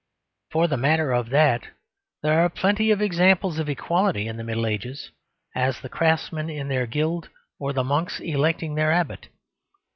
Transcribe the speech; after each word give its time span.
For 0.49 0.67
the 0.67 0.77
matter 0.77 1.11
of 1.11 1.29
that, 1.29 1.67
there 2.23 2.43
are 2.43 2.49
plenty 2.49 2.89
of 2.89 3.03
examples 3.03 3.59
of 3.59 3.69
equality 3.69 4.25
in 4.27 4.35
the 4.35 4.43
Middle 4.43 4.65
Ages, 4.65 5.11
as 5.53 5.79
the 5.81 5.89
craftsmen 5.89 6.49
in 6.49 6.69
their 6.69 6.87
guild 6.87 7.29
or 7.59 7.71
the 7.71 7.83
monks 7.83 8.19
electing 8.19 8.73
their 8.73 8.91
abbot. 8.91 9.27